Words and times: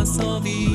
asavi, 0.00 0.68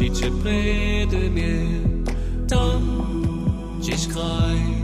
ličiće 0.00 0.30
predemje, 0.42 1.80
tam 2.48 2.82
ćeš 3.84 4.06
kraj 4.12 4.56
miri 4.56 4.75